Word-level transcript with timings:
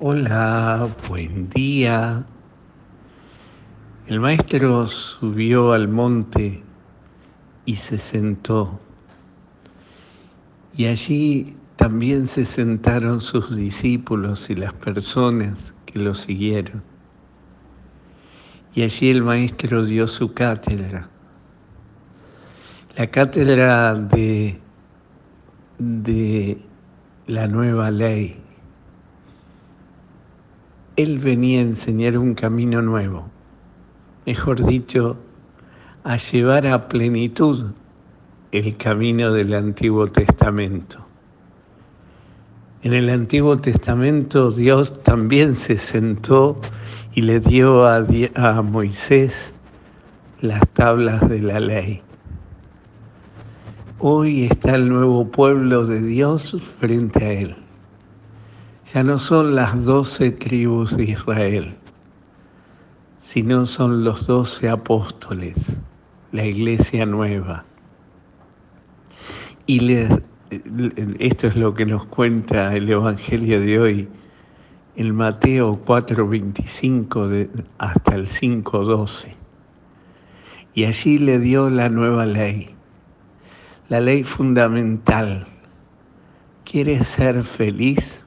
Hola, 0.00 0.88
buen 1.08 1.48
día. 1.50 2.26
El 4.08 4.18
maestro 4.18 4.88
subió 4.88 5.72
al 5.72 5.86
monte 5.86 6.64
y 7.64 7.76
se 7.76 7.98
sentó. 7.98 8.80
Y 10.76 10.86
allí 10.86 11.56
también 11.76 12.26
se 12.26 12.44
sentaron 12.44 13.20
sus 13.20 13.54
discípulos 13.54 14.50
y 14.50 14.56
las 14.56 14.72
personas 14.72 15.72
que 15.86 16.00
lo 16.00 16.12
siguieron. 16.14 16.82
Y 18.74 18.82
allí 18.82 19.10
el 19.10 19.22
maestro 19.22 19.84
dio 19.84 20.08
su 20.08 20.34
cátedra. 20.34 21.08
La 22.96 23.06
cátedra 23.06 23.94
de, 23.94 24.58
de 25.78 26.58
la 27.28 27.46
nueva 27.46 27.92
ley 27.92 28.43
él 30.96 31.18
venía 31.18 31.58
a 31.58 31.62
enseñar 31.62 32.16
un 32.16 32.34
camino 32.34 32.80
nuevo, 32.80 33.24
mejor 34.26 34.64
dicho, 34.64 35.16
a 36.04 36.16
llevar 36.16 36.66
a 36.68 36.88
plenitud 36.88 37.72
el 38.52 38.76
camino 38.76 39.32
del 39.32 39.54
Antiguo 39.54 40.06
Testamento. 40.06 41.04
En 42.82 42.92
el 42.92 43.10
Antiguo 43.10 43.58
Testamento 43.58 44.52
Dios 44.52 45.02
también 45.02 45.56
se 45.56 45.78
sentó 45.78 46.60
y 47.14 47.22
le 47.22 47.40
dio 47.40 47.86
a, 47.86 48.62
Moisés 48.62 49.52
las 50.42 50.62
tablas 50.74 51.28
de 51.28 51.40
la 51.40 51.58
ley. 51.58 52.02
Hoy 53.98 54.44
está 54.44 54.76
el 54.76 54.88
nuevo 54.88 55.26
pueblo 55.28 55.86
de 55.86 56.00
Dios 56.02 56.56
frente 56.78 57.24
a 57.24 57.32
él 57.32 57.63
ya 58.92 59.02
no 59.02 59.18
son 59.18 59.54
las 59.54 59.84
doce 59.84 60.30
tribus 60.30 60.96
de 60.96 61.04
Israel, 61.04 61.74
sino 63.18 63.64
son 63.64 64.04
los 64.04 64.26
doce 64.26 64.68
apóstoles, 64.68 65.78
la 66.32 66.44
iglesia 66.44 67.06
nueva. 67.06 67.64
Y 69.66 69.94
esto 71.18 71.46
es 71.46 71.56
lo 71.56 71.74
que 71.74 71.86
nos 71.86 72.04
cuenta 72.04 72.76
el 72.76 72.90
Evangelio 72.90 73.60
de 73.60 73.80
hoy, 73.80 74.08
en 74.96 75.14
Mateo 75.14 75.80
4:25 75.84 77.48
hasta 77.78 78.14
el 78.14 78.26
5:12. 78.26 79.34
Y 80.74 80.84
allí 80.84 81.18
le 81.18 81.38
dio 81.38 81.70
la 81.70 81.88
nueva 81.88 82.26
ley, 82.26 82.74
la 83.88 84.00
ley 84.00 84.24
fundamental. 84.24 85.46
¿Quieres 86.64 87.08
ser 87.08 87.42
feliz? 87.44 88.23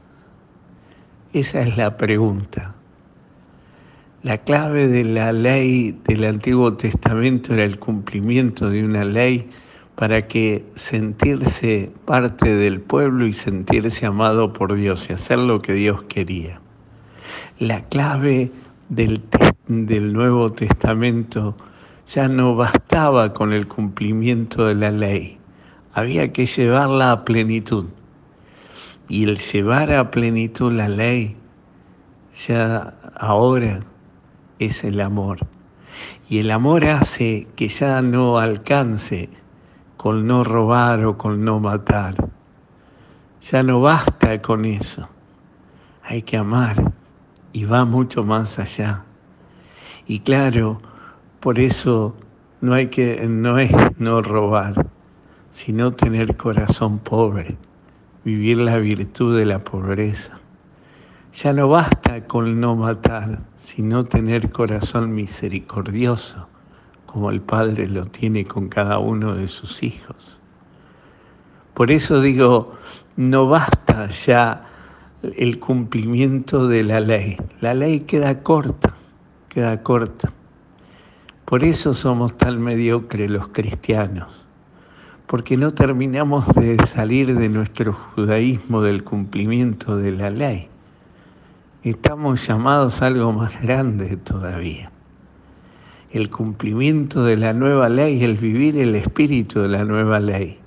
Esa 1.37 1.61
es 1.61 1.77
la 1.77 1.97
pregunta. 1.97 2.73
La 4.23 4.39
clave 4.39 4.87
de 4.87 5.03
la 5.03 5.31
ley 5.31 5.95
del 6.05 6.23
Antiguo 6.23 6.73
Testamento 6.73 7.53
era 7.53 7.63
el 7.63 7.77
cumplimiento 7.77 8.71
de 8.71 8.83
una 8.83 9.05
ley 9.05 9.47
para 9.93 10.27
que 10.27 10.65
sentirse 10.73 11.91
parte 12.05 12.55
del 12.55 12.81
pueblo 12.81 13.27
y 13.27 13.33
sentirse 13.33 14.07
amado 14.07 14.51
por 14.51 14.73
Dios 14.73 15.11
y 15.11 15.13
hacer 15.13 15.37
lo 15.37 15.61
que 15.61 15.73
Dios 15.73 16.01
quería. 16.05 16.59
La 17.59 17.83
clave 17.83 18.49
del, 18.89 19.21
del 19.67 20.13
Nuevo 20.13 20.51
Testamento 20.53 21.55
ya 22.07 22.27
no 22.27 22.55
bastaba 22.55 23.31
con 23.33 23.53
el 23.53 23.67
cumplimiento 23.67 24.65
de 24.65 24.73
la 24.73 24.89
ley, 24.89 25.37
había 25.93 26.33
que 26.33 26.47
llevarla 26.47 27.11
a 27.11 27.25
plenitud. 27.25 27.85
Y 29.09 29.23
el 29.23 29.37
llevar 29.37 29.93
a 29.93 30.11
plenitud 30.11 30.71
la 30.71 30.89
ley, 30.89 31.37
ya 32.35 32.93
ahora 33.15 33.79
es 34.59 34.83
el 34.83 34.99
amor. 34.99 35.39
Y 36.29 36.39
el 36.39 36.51
amor 36.51 36.85
hace 36.85 37.47
que 37.55 37.69
ya 37.69 38.01
no 38.01 38.37
alcance 38.37 39.29
con 39.95 40.27
no 40.27 40.43
robar 40.43 41.05
o 41.05 41.17
con 41.17 41.45
no 41.45 41.59
matar. 41.59 42.15
Ya 43.41 43.63
no 43.63 43.79
basta 43.79 44.41
con 44.41 44.65
eso. 44.65 45.07
Hay 46.03 46.21
que 46.21 46.37
amar 46.37 46.91
y 47.53 47.63
va 47.63 47.85
mucho 47.85 48.23
más 48.23 48.59
allá. 48.59 49.03
Y 50.05 50.19
claro, 50.19 50.81
por 51.39 51.59
eso 51.59 52.15
no 52.59 52.73
hay 52.73 52.87
que 52.87 53.25
no 53.27 53.57
es 53.57 53.71
no 53.99 54.21
robar, 54.21 54.87
sino 55.51 55.91
tener 55.93 56.35
corazón 56.35 56.99
pobre 56.99 57.57
vivir 58.27 58.57
la 58.57 58.75
virtud 58.77 59.37
de 59.37 59.45
la 59.45 59.59
pobreza. 59.59 60.37
Ya 61.33 61.53
no 61.53 61.69
basta 61.69 62.25
con 62.27 62.59
no 62.59 62.75
matar, 62.75 63.39
sino 63.57 64.03
tener 64.03 64.51
corazón 64.51 65.15
misericordioso, 65.15 66.45
como 67.05 67.31
el 67.31 67.39
Padre 67.39 67.87
lo 67.87 68.05
tiene 68.07 68.43
con 68.43 68.67
cada 68.67 68.99
uno 68.99 69.33
de 69.33 69.47
sus 69.47 69.81
hijos. 69.81 70.41
Por 71.73 71.89
eso 71.89 72.19
digo, 72.19 72.73
no 73.15 73.47
basta 73.47 74.09
ya 74.09 74.65
el 75.37 75.57
cumplimiento 75.59 76.67
de 76.67 76.83
la 76.83 76.99
ley. 76.99 77.37
La 77.61 77.73
ley 77.73 78.01
queda 78.01 78.43
corta, 78.43 78.93
queda 79.47 79.81
corta. 79.83 80.33
Por 81.45 81.63
eso 81.63 81.93
somos 81.93 82.35
tan 82.35 82.61
mediocres 82.61 83.31
los 83.31 83.47
cristianos 83.47 84.46
porque 85.27 85.57
no 85.57 85.71
terminamos 85.71 86.47
de 86.55 86.77
salir 86.85 87.37
de 87.37 87.49
nuestro 87.49 87.91
judaísmo 87.91 88.81
del 88.81 89.03
cumplimiento 89.03 89.97
de 89.97 90.13
la 90.13 90.29
ley. 90.29 90.69
Estamos 91.83 92.47
llamados 92.47 93.01
a 93.01 93.07
algo 93.07 93.33
más 93.33 93.61
grande 93.61 94.15
todavía. 94.15 94.89
El 96.11 96.29
cumplimiento 96.29 97.25
de 97.25 97.35
la 97.35 97.51
nueva 97.51 97.89
ley, 97.89 98.23
el 98.23 98.37
vivir 98.37 98.77
el 98.77 98.95
espíritu 98.95 99.59
de 99.59 99.67
la 99.67 99.83
nueva 99.83 100.21
ley, 100.21 100.59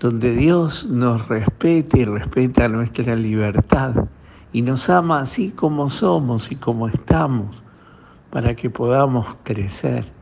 donde 0.00 0.34
Dios 0.34 0.86
nos 0.86 1.28
respete 1.28 2.00
y 2.00 2.04
respeta 2.06 2.70
nuestra 2.70 3.14
libertad 3.16 4.06
y 4.50 4.62
nos 4.62 4.88
ama 4.88 5.20
así 5.20 5.50
como 5.50 5.90
somos 5.90 6.50
y 6.50 6.56
como 6.56 6.88
estamos, 6.88 7.62
para 8.30 8.54
que 8.56 8.70
podamos 8.70 9.26
crecer 9.42 10.17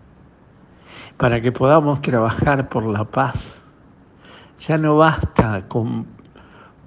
para 1.17 1.41
que 1.41 1.53
podamos 1.53 2.03
trabajar 2.03 2.69
por 2.69 2.85
la 2.85 3.05
paz. 3.05 3.63
Ya 4.59 4.79
no 4.79 4.97
basta 4.97 5.67
con 5.69 6.07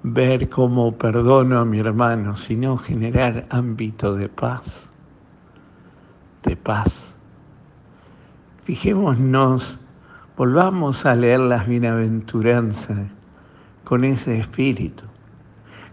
ver 0.02 0.48
cómo 0.48 0.96
perdono 0.96 1.60
a 1.60 1.64
mi 1.64 1.78
hermano, 1.78 2.36
sino 2.36 2.76
generar 2.76 3.46
ámbito 3.50 4.14
de 4.14 4.28
paz, 4.28 4.88
de 6.42 6.56
paz. 6.56 7.16
Fijémonos, 8.64 9.80
volvamos 10.36 11.06
a 11.06 11.14
leer 11.14 11.40
las 11.40 11.66
bienaventuranzas 11.66 13.10
con 13.84 14.04
ese 14.04 14.38
espíritu, 14.38 15.04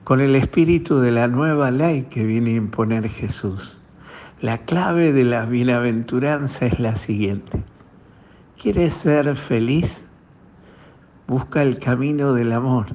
con 0.03 0.21
el 0.21 0.35
espíritu 0.35 0.99
de 0.99 1.11
la 1.11 1.27
nueva 1.27 1.71
ley 1.71 2.03
que 2.03 2.23
viene 2.23 2.51
a 2.51 2.57
imponer 2.57 3.09
Jesús. 3.09 3.77
La 4.41 4.59
clave 4.59 5.11
de 5.11 5.23
la 5.23 5.45
bienaventuranza 5.45 6.67
es 6.67 6.79
la 6.79 6.95
siguiente 6.95 7.63
¿Quieres 8.59 8.95
ser 8.95 9.35
feliz? 9.35 10.03
Busca 11.27 11.61
el 11.61 11.77
camino 11.77 12.33
del 12.33 12.51
amor, 12.51 12.87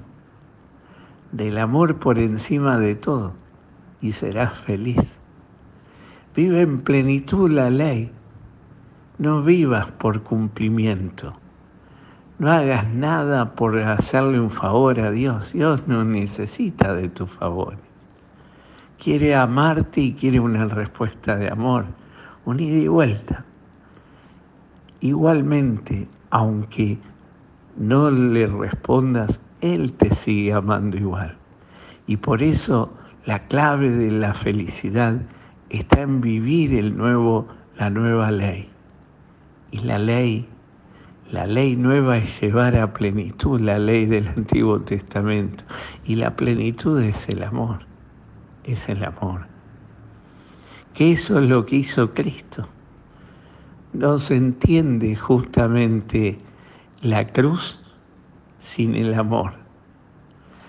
del 1.30 1.56
amor 1.56 2.00
por 2.00 2.18
encima 2.18 2.78
de 2.78 2.96
todo, 2.96 3.34
y 4.00 4.10
serás 4.10 4.58
feliz. 4.58 5.20
Vive 6.34 6.62
en 6.62 6.80
plenitud 6.80 7.48
la 7.48 7.70
ley. 7.70 8.10
No 9.18 9.44
vivas 9.44 9.88
por 9.92 10.24
cumplimiento. 10.24 11.32
No 12.40 12.50
hagas 12.50 12.88
nada 12.92 13.54
por 13.54 13.78
hacerle 13.78 14.40
un 14.40 14.50
favor 14.50 14.98
a 14.98 15.12
Dios. 15.12 15.52
Dios 15.52 15.86
no 15.86 16.02
necesita 16.02 16.92
de 16.92 17.08
tus 17.08 17.30
favores. 17.30 17.78
Quiere 18.98 19.36
amarte 19.36 20.00
y 20.00 20.14
quiere 20.14 20.40
una 20.40 20.66
respuesta 20.66 21.36
de 21.36 21.48
amor, 21.48 21.84
un 22.46 22.58
ida 22.58 22.78
y 22.78 22.88
vuelta. 22.88 23.44
Igualmente, 25.02 26.06
aunque 26.30 26.96
no 27.76 28.08
le 28.08 28.46
respondas, 28.46 29.40
Él 29.60 29.92
te 29.94 30.14
sigue 30.14 30.52
amando 30.52 30.96
igual. 30.96 31.36
Y 32.06 32.18
por 32.18 32.40
eso 32.40 32.88
la 33.26 33.40
clave 33.48 33.90
de 33.90 34.12
la 34.12 34.32
felicidad 34.32 35.20
está 35.70 36.02
en 36.02 36.20
vivir 36.20 36.72
el 36.74 36.96
nuevo, 36.96 37.48
la 37.78 37.90
nueva 37.90 38.30
ley. 38.30 38.68
Y 39.72 39.78
la 39.78 39.98
ley, 39.98 40.46
la 41.32 41.46
ley 41.48 41.74
nueva 41.74 42.18
es 42.18 42.40
llevar 42.40 42.76
a 42.76 42.92
plenitud 42.92 43.60
la 43.60 43.80
ley 43.80 44.06
del 44.06 44.28
Antiguo 44.28 44.82
Testamento. 44.82 45.64
Y 46.04 46.14
la 46.14 46.36
plenitud 46.36 47.00
es 47.02 47.28
el 47.28 47.42
amor, 47.42 47.80
es 48.62 48.88
el 48.88 49.02
amor. 49.02 49.46
Que 50.94 51.10
eso 51.10 51.40
es 51.40 51.48
lo 51.48 51.66
que 51.66 51.74
hizo 51.74 52.14
Cristo 52.14 52.68
no 53.92 54.16
se 54.18 54.36
entiende 54.36 55.14
justamente 55.14 56.38
la 57.02 57.26
cruz 57.26 57.78
sin 58.58 58.94
el 58.94 59.12
amor, 59.14 59.52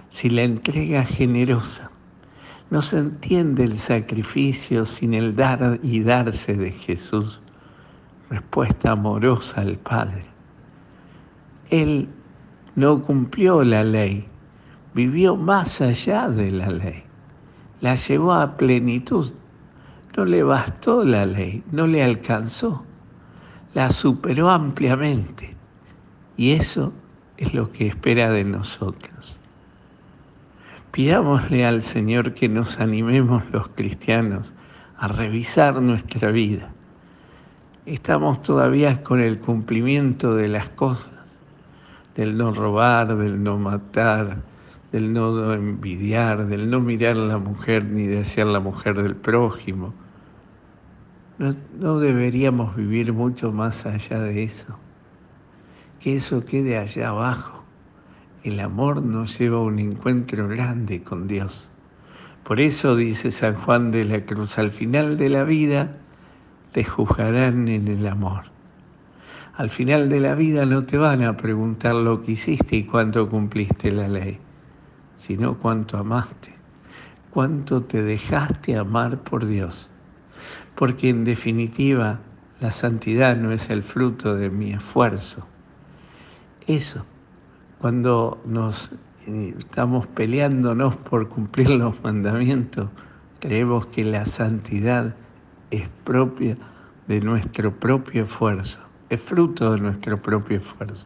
sin 0.09 0.35
la 0.35 0.43
entrega 0.43 1.05
generosa. 1.05 1.89
No 2.69 2.81
se 2.81 2.97
entiende 2.97 3.63
el 3.63 3.77
sacrificio 3.77 4.83
sin 4.85 5.13
el 5.13 5.35
dar 5.35 5.79
y 5.83 6.01
darse 6.01 6.55
de 6.55 6.71
Jesús. 6.71 7.39
Respuesta 8.29 8.91
amorosa 8.91 9.61
al 9.61 9.77
Padre. 9.77 10.23
Él 11.69 12.09
no 12.75 13.03
cumplió 13.03 13.63
la 13.63 13.83
ley, 13.83 14.25
vivió 14.93 15.37
más 15.37 15.79
allá 15.81 16.29
de 16.29 16.51
la 16.51 16.69
ley, 16.69 17.03
la 17.79 17.95
llevó 17.95 18.33
a 18.33 18.57
plenitud. 18.57 19.31
No 20.17 20.25
le 20.25 20.43
bastó 20.43 21.03
la 21.03 21.25
ley, 21.25 21.63
no 21.71 21.87
le 21.87 22.03
alcanzó, 22.03 22.83
la 23.73 23.89
superó 23.89 24.49
ampliamente. 24.49 25.55
Y 26.37 26.51
eso 26.51 26.93
es 27.37 27.53
lo 27.53 27.71
que 27.71 27.87
espera 27.87 28.29
de 28.29 28.43
nosotros. 28.43 29.37
Pidámosle 30.91 31.65
al 31.65 31.81
Señor 31.81 32.33
que 32.33 32.47
nos 32.47 32.79
animemos 32.79 33.43
los 33.51 33.69
cristianos 33.69 34.53
a 34.97 35.07
revisar 35.07 35.81
nuestra 35.81 36.31
vida. 36.31 36.69
Estamos 37.85 38.41
todavía 38.43 39.03
con 39.03 39.19
el 39.19 39.39
cumplimiento 39.39 40.35
de 40.35 40.47
las 40.47 40.69
cosas, 40.69 41.09
del 42.15 42.37
no 42.37 42.53
robar, 42.53 43.17
del 43.17 43.43
no 43.43 43.57
matar, 43.57 44.37
del 44.91 45.11
no 45.11 45.51
envidiar, 45.53 46.45
del 46.45 46.69
no 46.69 46.79
mirar 46.79 47.17
a 47.17 47.25
la 47.25 47.37
mujer 47.39 47.85
ni 47.85 48.05
desear 48.05 48.47
la 48.47 48.59
mujer 48.59 49.01
del 49.01 49.15
prójimo. 49.15 49.93
No, 51.37 51.99
deberíamos 51.99 52.75
vivir 52.75 53.13
mucho 53.13 53.51
más 53.51 53.85
allá 53.85 54.19
de 54.19 54.43
eso. 54.43 54.77
Que 55.99 56.15
eso 56.15 56.45
quede 56.45 56.77
allá 56.77 57.09
abajo. 57.09 57.63
El 58.43 58.59
amor 58.59 59.01
nos 59.01 59.37
lleva 59.39 59.57
a 59.57 59.61
un 59.61 59.79
encuentro 59.79 60.47
grande 60.47 61.01
con 61.01 61.27
Dios. 61.27 61.67
Por 62.43 62.59
eso 62.59 62.95
dice 62.95 63.31
San 63.31 63.55
Juan 63.55 63.91
de 63.91 64.05
la 64.05 64.25
Cruz, 64.25 64.57
al 64.57 64.71
final 64.71 65.17
de 65.17 65.29
la 65.29 65.43
vida 65.43 65.95
te 66.71 66.83
juzgarán 66.83 67.67
en 67.67 67.87
el 67.87 68.05
amor. 68.07 68.43
Al 69.55 69.69
final 69.69 70.09
de 70.09 70.19
la 70.19 70.35
vida 70.35 70.65
no 70.65 70.83
te 70.83 70.97
van 70.97 71.23
a 71.23 71.37
preguntar 71.37 71.95
lo 71.95 72.21
que 72.21 72.33
hiciste 72.33 72.75
y 72.75 72.83
cuánto 72.83 73.29
cumpliste 73.29 73.91
la 73.91 74.07
ley 74.07 74.39
sino 75.23 75.57
cuánto 75.57 75.97
amaste, 75.97 76.53
cuánto 77.29 77.83
te 77.83 78.03
dejaste 78.03 78.75
amar 78.75 79.19
por 79.19 79.45
Dios. 79.45 79.89
Porque 80.75 81.09
en 81.09 81.23
definitiva 81.23 82.19
la 82.59 82.71
santidad 82.71 83.35
no 83.35 83.51
es 83.51 83.69
el 83.69 83.83
fruto 83.83 84.35
de 84.35 84.49
mi 84.49 84.73
esfuerzo. 84.73 85.45
Eso, 86.67 87.05
cuando 87.79 88.41
nos 88.45 88.93
eh, 89.27 89.53
estamos 89.57 90.07
peleándonos 90.07 90.95
por 90.95 91.27
cumplir 91.27 91.69
los 91.69 92.01
mandamientos, 92.03 92.89
creemos 93.39 93.85
que 93.87 94.03
la 94.03 94.25
santidad 94.25 95.15
es 95.71 95.89
propia 96.03 96.57
de 97.07 97.19
nuestro 97.19 97.71
propio 97.71 98.23
esfuerzo, 98.23 98.79
es 99.09 99.19
fruto 99.19 99.73
de 99.73 99.79
nuestro 99.81 100.21
propio 100.21 100.57
esfuerzo. 100.57 101.05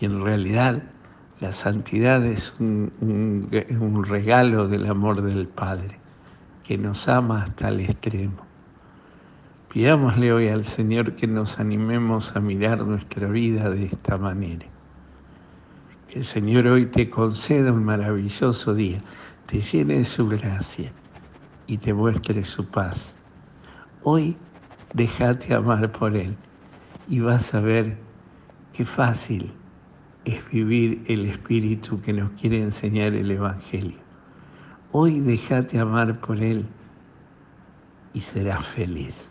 Y 0.00 0.04
en 0.04 0.22
realidad 0.22 0.82
la 1.40 1.52
santidad 1.52 2.24
es 2.24 2.54
un, 2.58 3.48
regalo 4.08 4.68
del 4.68 4.86
amor 4.86 5.22
del 5.22 5.46
Padre, 5.46 5.98
que 6.64 6.76
nos 6.76 7.08
ama 7.08 7.44
hasta 7.44 7.68
el 7.68 7.80
extremo. 7.80 8.47
Pidámosle 9.72 10.32
hoy 10.32 10.48
al 10.48 10.64
Señor 10.64 11.14
que 11.14 11.26
nos 11.26 11.60
animemos 11.60 12.34
a 12.34 12.40
mirar 12.40 12.86
nuestra 12.86 13.28
vida 13.28 13.68
de 13.68 13.84
esta 13.84 14.16
manera. 14.16 14.64
Que 16.08 16.20
el 16.20 16.24
Señor 16.24 16.66
hoy 16.68 16.86
te 16.86 17.10
conceda 17.10 17.70
un 17.70 17.84
maravilloso 17.84 18.74
día, 18.74 19.02
te 19.44 19.60
llene 19.60 19.98
de 19.98 20.04
su 20.06 20.26
gracia 20.26 20.90
y 21.66 21.76
te 21.76 21.92
muestre 21.92 22.44
su 22.44 22.66
paz. 22.66 23.14
Hoy 24.04 24.38
déjate 24.94 25.52
amar 25.52 25.92
por 25.92 26.16
Él 26.16 26.34
y 27.06 27.20
vas 27.20 27.52
a 27.52 27.60
ver 27.60 27.98
qué 28.72 28.86
fácil 28.86 29.52
es 30.24 30.50
vivir 30.50 31.04
el 31.08 31.26
espíritu 31.26 32.00
que 32.00 32.14
nos 32.14 32.30
quiere 32.40 32.62
enseñar 32.62 33.12
el 33.12 33.30
Evangelio. 33.30 33.98
Hoy 34.92 35.20
déjate 35.20 35.78
amar 35.78 36.18
por 36.20 36.38
Él 36.38 36.64
y 38.14 38.22
serás 38.22 38.66
feliz. 38.66 39.30